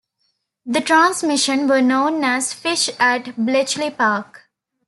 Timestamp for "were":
1.69-1.79